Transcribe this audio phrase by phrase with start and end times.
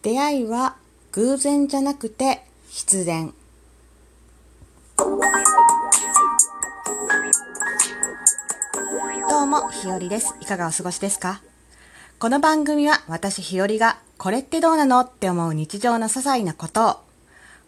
[0.00, 0.76] 出会いは
[1.10, 3.34] 偶然じゃなくて必然。
[9.28, 10.36] どうもひよりです。
[10.40, 11.42] いかがお過ごしですか？
[12.20, 16.96] この番組は私ひよりがこれってどうなのって思う日常の些細なことを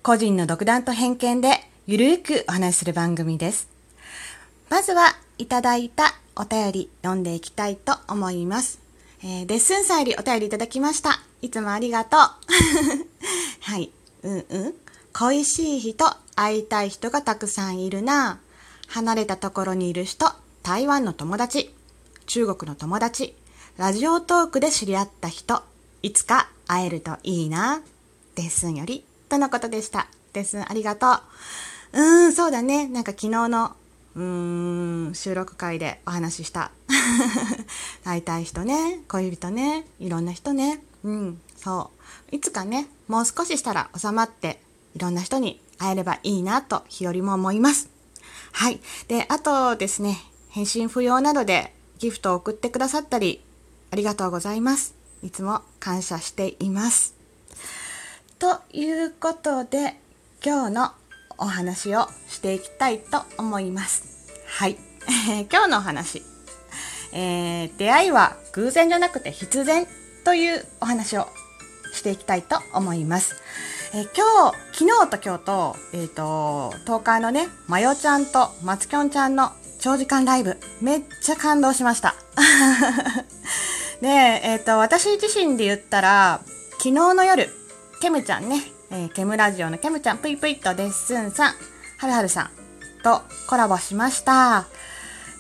[0.05, 3.69] 個人の独断と偏見でゆるーくお話しする番組です。
[4.69, 8.79] まずはいただいたお便り読んでいきたいと思います。
[9.23, 11.21] えー、レッスンさんよりお便りいただきました。
[11.43, 12.21] いつもありがとう。
[13.61, 13.93] はい。
[14.23, 14.75] うんうん。
[15.13, 16.07] 恋しい人、
[16.37, 18.41] 会いたい人がたくさんいるな。
[18.89, 21.75] 離れたところにいる人、台湾の友達、
[22.27, 23.37] 中国の友達、
[23.77, 25.63] ラジオトークで知り合った人、
[26.03, 27.83] いつか会えるといいな。
[28.37, 30.09] レッスンより、とのことでした。
[30.33, 31.07] レッスンありがと
[31.93, 32.01] う。
[32.01, 32.89] うーん、そうだね。
[32.89, 33.77] なんか昨日の
[34.17, 36.71] うーん収録会でお話しした
[38.05, 41.91] 会いたい人ね恋人ねいろんな人ねうんそ
[42.33, 44.63] ういつかねもう少ししたら収まって
[44.95, 47.89] いろんな人に会えればいいなと日和も思います
[48.53, 53.43] はいであとですね返信不要などでギフトを送ってくださったり
[53.91, 57.15] ありがとうございますいつも感謝しています
[58.39, 60.01] ということで
[60.43, 60.93] 今日の
[61.37, 64.05] お話をしていきたいと思います。
[64.47, 64.77] はい。
[65.51, 66.30] 今日のお話。
[67.13, 69.87] えー、出会いは偶然じゃなくて必然
[70.25, 71.27] というお話を
[71.93, 73.37] していきたいと思います。
[73.93, 79.51] えー、今日、昨日と今日と、えっ、ー、と、東海のね、まよちゃんと松きょんちゃんの
[79.81, 82.15] 長時間ライブ、めっちゃ感動しました。
[84.01, 86.41] で、えっ、ー、と、私自身で言ったら、
[86.79, 87.51] 昨日の夜、
[88.01, 91.55] ケムちゃんね、えー、ケムラジオのケムちゃんぷいぷいとデッスンさん、
[91.99, 92.51] はるはるさん
[93.03, 94.67] とコラボしました。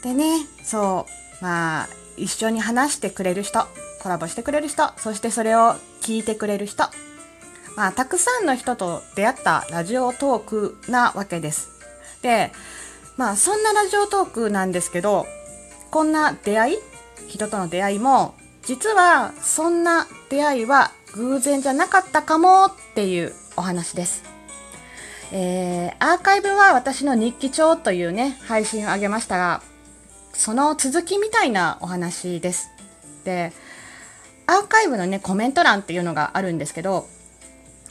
[0.03, 3.67] でね、そう、まあ、一緒に話してくれる人、
[4.03, 6.85] コラボしてくれる人、そしてそれを聞いてくれる人、
[7.77, 11.69] まあ、たくさんの人と出会ったラジオトークなわけです。
[12.23, 12.53] で、
[13.17, 15.27] まあ、そんなラジオトークなんですけど、
[15.91, 16.77] こんな出会い
[17.29, 24.23] 人との出会いも、実はそんな出会いは偶然じゃなかったかもっていうお話です。
[25.33, 29.63] えー、アーカイブは私の日記帳というね、配信をあげましたが、
[30.41, 32.71] その続きみたいなお話です。
[33.25, 33.53] で、
[34.47, 37.07] アーカイブのね、コメント欄っていうのがあるんですけど、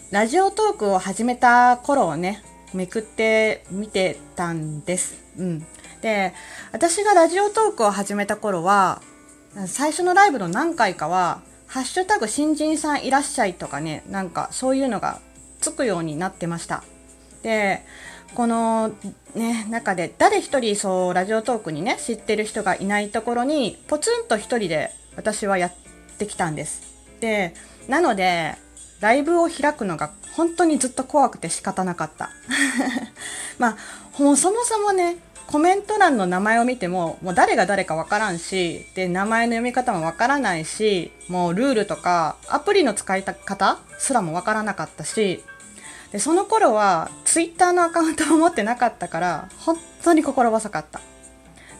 [0.09, 2.41] ラジオトークを始めた頃をね、
[2.73, 5.21] めくって見てたんです。
[5.37, 5.65] うん。
[6.01, 6.33] で、
[6.71, 9.03] 私がラジオトークを始めた頃は、
[9.67, 15.19] 最初のライブの何回かは、ハッシュタグ新人さんいらっしゃいとかね、なんかそういうのが
[15.61, 16.83] つくようになってました。
[17.43, 17.85] で、
[18.33, 18.91] この
[19.35, 25.73] ね、中で誰一人そうラジオトークにね、知ってる人がいないところに、ポツンと一人で私はやっ
[26.17, 26.81] てきたんです。
[27.19, 27.53] で、
[27.87, 28.55] なので、
[28.99, 32.29] ライブを開くのが本当にずっと怖くて仕方なかった。
[33.59, 33.77] ま
[34.17, 35.17] あ、もうそもそもね、
[35.47, 45.43] コメント欄の名前を見ても、もう誰が誰かわからんし、で、名前の読み方もわからないし、もうルールとか、アプリの使い方すらもわからなかったし、
[46.11, 51.01] で、その頃は、ツイッターのアカウントを持ってなかったから、本当に心細かった。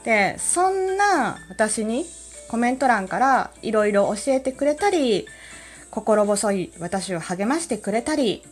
[0.03, 2.05] で、そんな私に
[2.47, 5.27] コメント欄からいろいろ教えてくれたり、
[5.91, 8.43] 心細い私を励ましてくれたり、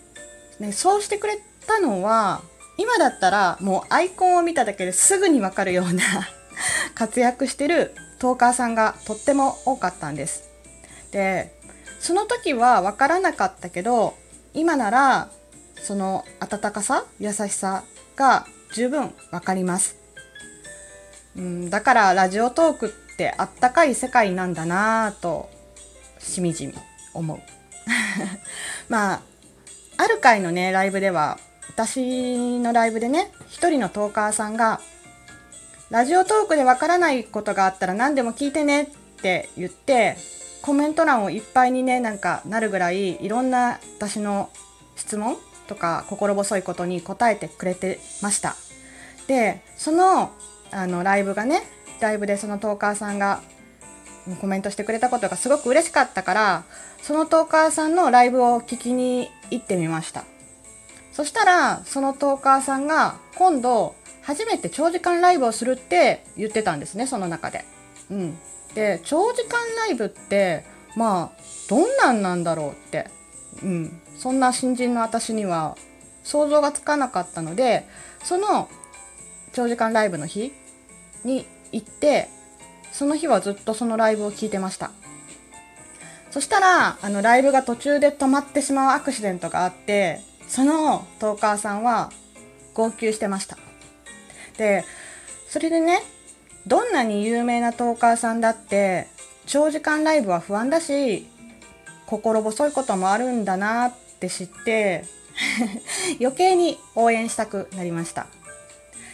[0.59, 2.41] ね、そうしてくれたのは、
[2.77, 6.03] 今だったらもうアイコンを見ただけですぐにわかるような
[6.93, 10.43] 活躍してるトーカーさんがとっても多かったんです。
[11.11, 11.55] で、
[11.99, 14.15] その時はわからなかったけど、
[14.53, 15.29] 今なら
[15.83, 17.83] その温かさ、優しさ
[18.15, 19.97] が十分わかります。
[21.35, 25.49] うん、だからラジオトークってあったかい世界なんだなぁと
[26.19, 26.73] しみじみ
[27.13, 27.39] 思う。
[28.89, 29.21] まあ、
[29.97, 31.39] ある回のね、ライブでは
[31.69, 34.81] 私のライブでね、一人のトーカーさんが、
[35.89, 38.85] ラジオトークでわからないことがあったら何でも聞いてねっ
[39.21, 40.17] て言って、
[40.61, 44.49] コメント欄をいっぱいにね、なんかなるぐらい、いろんな私の
[44.95, 45.37] 質問
[45.67, 48.55] とか心細いことに答えてくれてました。
[49.27, 50.31] で、その、
[50.71, 51.61] あの、ライブがね、
[51.99, 53.41] ライブでそのトーカーさんが
[54.41, 56.63] コメントしてくれたことがすごく嬉しかったから、
[57.01, 60.23] そのトーカーさんのライブを聞きに行ってみました。
[61.13, 67.63] そしたら、そのトーカーさんが今度初めて長時間ライブをするって言ってたんですね、その中で。
[68.11, 68.37] うん。
[68.75, 70.65] で、長時間ライブって、
[70.95, 73.09] まあ、どんなんなんだろうって。
[73.63, 74.01] うん。
[74.17, 75.77] そんな新人の私には
[76.23, 77.85] 想像がつかなかったので、
[78.23, 78.69] その
[79.53, 80.53] 長時間ライブの日
[81.23, 82.29] に行って、
[82.91, 84.91] その日はずっとそのライブを聞いてました。
[86.37, 92.11] そしたらあのライブが途中で止まってしまうアクシデントがあってそのトーカーさんは
[92.73, 93.57] 号泣してました
[94.57, 94.83] で
[95.47, 95.99] それでね
[96.67, 99.07] どんなに有名なトーカーさんだって
[99.45, 101.27] 長時間ライブは不安だし
[102.07, 105.05] 心細いこともあるんだなって知って
[106.19, 108.27] 余計に応援したくなりました。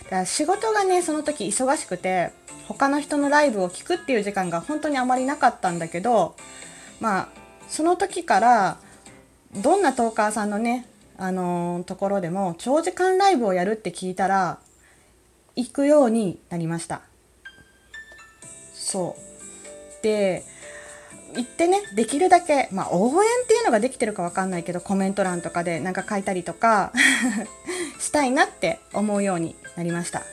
[0.04, 2.32] だから仕事がねその時忙しくて
[2.68, 6.36] 他の人のライブを聴くっていう時間が本当にあまりなかったんだけど
[7.00, 7.28] まあ
[7.68, 8.78] その時から
[9.56, 10.86] どんなトーカーさんのね
[11.18, 14.60] あのー、ところでも長時間ライブをやるって聞いたら
[15.56, 17.02] 行くようになりました。
[18.74, 20.04] そう。
[20.04, 20.44] で
[21.36, 26.92] 行ってねできるだけ、まあ、応援っていうのができてるか分かんないけどコメント欄とかでなんか書いたりとか
[28.00, 30.24] したいなって思うようになりました。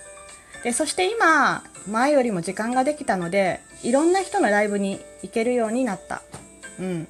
[0.63, 6.23] でそして今前よりも時間ができたのでいろんな人のライブに行けるようになった。
[6.79, 7.09] うん。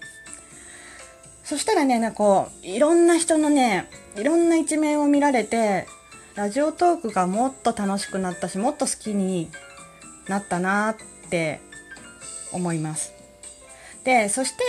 [1.43, 5.87] そしたらねなんかこういろんな人のねいろんな一面を見られて
[6.37, 9.51] ラジオトークがもっと楽しくなったしもっと好きに
[10.29, 10.97] なったなっ
[11.29, 11.61] て
[12.53, 13.20] 思います。
[14.05, 14.63] でそして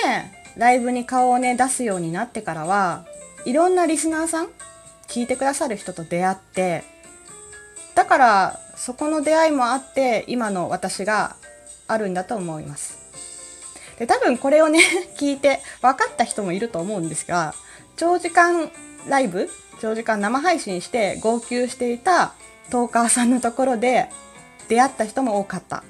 [0.58, 3.06] ライブに顔をね出すようになってからは
[3.46, 4.50] いろんなリスナーさん
[5.08, 6.84] 聞いてくださる人と出会って
[7.96, 11.36] だからそこの出会いもあって今の私が
[11.88, 13.00] あるんだと思います。
[14.00, 14.80] で多分これをね
[15.20, 17.54] 聞いて分かった人もいると思うんですが
[17.98, 18.72] 長時間
[19.08, 19.50] ライブ
[19.80, 22.34] 長時間生配信して号泣していた
[22.72, 24.10] トーカーさんのところで
[24.70, 25.84] 出会った人も多かった。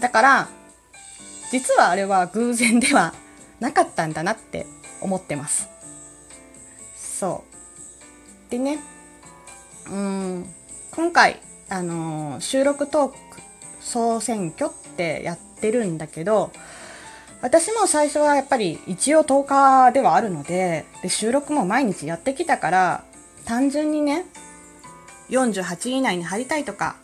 [0.00, 0.48] だから
[1.50, 3.14] 実はあれは偶然では
[3.60, 4.66] なかったんだなって
[5.00, 5.68] 思ってます。
[6.96, 7.44] そ
[8.48, 8.50] う。
[8.50, 8.78] でね
[9.90, 10.46] うん。
[10.92, 13.16] 今回あのー、収録トーク
[13.80, 16.50] 総選挙ってやってるんだけど
[17.40, 23.04] 私も最初はやっぱり一応10日ではあるのでで収録も毎日やってきたから
[23.44, 24.24] 単純にね
[25.30, 26.96] 48位以内に入りたいとか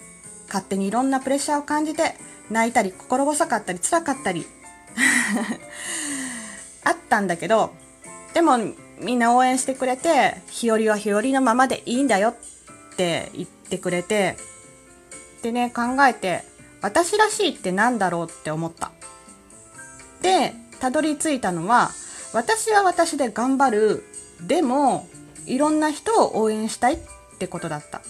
[0.49, 2.17] 勝手にいろんなプレッシャーを感じて
[2.51, 4.47] 泣いたり心細かったり辛かったり
[6.85, 7.75] あったんだけど
[8.35, 8.59] でも
[9.01, 12.35] みんな応援してくれて日和は日和のままでいいんだよっ
[12.97, 14.37] て言ってくれて
[15.43, 16.45] でね考えて
[16.81, 18.93] 私らしいって何だろうって思った。
[20.21, 21.91] でたどり着いたのは
[22.35, 24.05] 私は私で頑張る。
[24.43, 25.09] でも
[25.47, 26.99] いろんな人を応援したいっ
[27.39, 28.03] てことだった。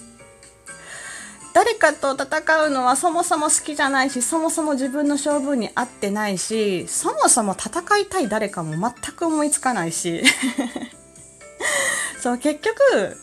[1.64, 10.22] 誰かと戦うのはそもそも好きじゃないしそもそも自分の勝負に合ってないしそもそも戦いたい誰かも全く思いつかないし。
[12.20, 13.16] そう結局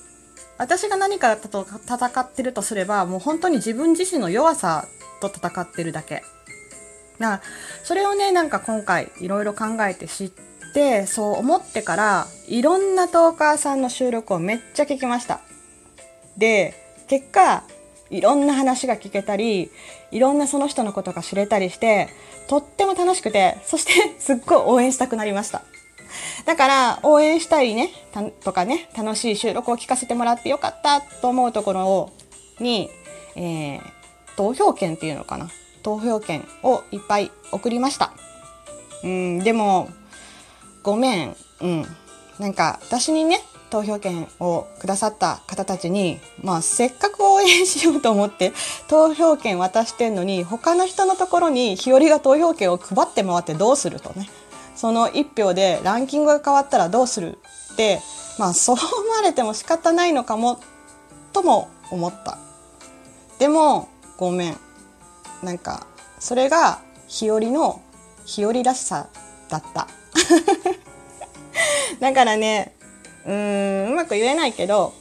[0.58, 4.86] 私が何かと戦ってるとすればもう本当に自分自身の弱さ
[5.22, 6.24] と戦ってるだけ。
[7.20, 7.42] な
[7.84, 10.32] それをねなんか今回いろいろ考えて知っ
[10.74, 15.42] てそう思ってからいろんなトーカーさんの収録をめっちゃ聞きました。
[16.38, 16.74] で
[17.08, 17.64] 結果
[18.12, 19.72] いろんな話が聞けたり
[20.12, 22.10] いろんなその人のことが知れたりして
[22.48, 25.64] とっても楽しくてそして すっごい応援したくなりました。
[26.46, 27.90] だから応援したいね
[28.44, 32.12] とかね楽しい収録を聞かせてもらってよかったと思うところを
[32.60, 32.90] に、
[33.36, 33.82] えー、
[34.36, 35.50] 投票権っていうのかな。
[35.84, 38.12] 投票権をいっぱい送りました。
[39.04, 39.90] うんでも
[40.84, 41.36] ごめん。
[41.62, 41.86] うん。
[42.40, 43.40] なんか私にね
[43.72, 48.52] 投票権をくださった方たちに、まあ、せっかく応援しようと思って
[48.88, 54.30] 投票権渡してんのに他の人のところに日和が投票権を配って回ってどうするとね。
[54.76, 57.38] その1票でランキングが変わったらどうする
[57.74, 58.00] って
[58.40, 60.60] まあそう思われても仕方ないのかも
[61.34, 62.38] とも思った。
[63.40, 64.58] でもごめん。
[65.44, 65.88] なんか
[66.20, 67.82] それが日和の
[68.26, 69.08] 日和らしさ
[69.50, 69.88] だった。
[72.00, 72.76] だからね
[73.26, 74.94] うんうまく言えないけど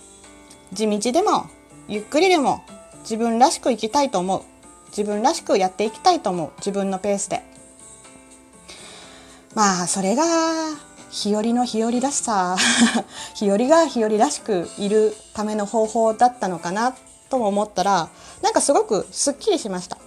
[0.73, 1.47] 地道でも
[1.89, 2.62] ゆっくりでも
[3.00, 4.43] 自分らしく生きたいと思う。
[4.89, 6.50] 自分らしくやっていきたいと思う。
[6.59, 7.43] 自分のペースで。
[9.55, 10.25] まあそれが
[11.11, 12.57] 日和の日和らしさ。
[13.35, 16.95] 日和が日和らしくいるための方法だったのかな
[17.31, 18.09] とも思ったら
[18.43, 19.99] なんかすごくすっきりしました。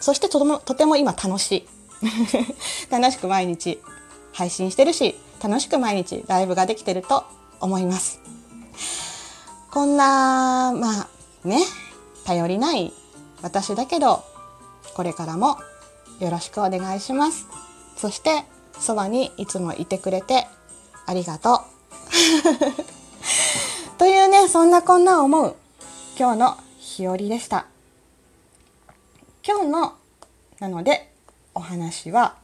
[0.00, 1.68] そしてとてもとても今楽しい。
[2.90, 3.80] 楽しく毎日
[4.32, 7.24] 配信してるし楽しく毎日ライブができてると
[7.60, 8.20] 思います。
[9.70, 11.08] こんなまあ
[11.44, 11.58] ね
[12.24, 12.92] 頼りない
[13.42, 14.24] 私だけど
[14.94, 15.58] これからも
[16.20, 17.46] よろしくお願いします。
[17.96, 18.44] そして
[18.78, 20.46] そばにいつもいてくれて
[21.06, 21.60] ありがとう。
[23.98, 25.56] というねそんなこんな思う
[26.18, 27.66] 今日の日和でした。
[29.46, 29.94] 今日の
[30.60, 31.12] なので
[31.54, 32.36] お話は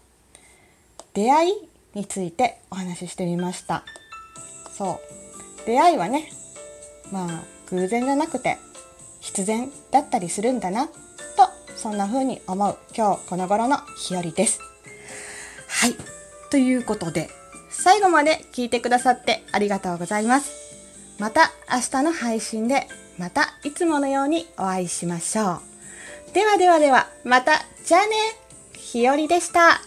[1.13, 1.55] 出会い
[1.95, 3.85] についてお話ししてみました。
[4.77, 5.01] そ
[5.65, 5.67] う。
[5.67, 6.31] 出会いはね
[7.11, 8.59] まあ偶然じゃなくて
[9.21, 10.93] 必然だったりするんだなと
[11.77, 14.61] そんな風に思う今日この頃の日和です。
[15.69, 15.95] はい。
[16.51, 17.31] ということで
[17.71, 20.53] 最後まで聞いてくださってありがとうございます。
[21.19, 22.87] また明日の配信で
[23.19, 25.61] またいつものようにお会いしましょ
[26.31, 26.33] う。
[26.35, 28.15] ではではではまたじゃあね。
[28.75, 29.81] ひよりでした。